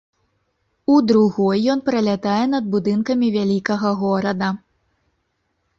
[0.93, 4.49] У другой ён пралятае над будынкамі вялікага горада.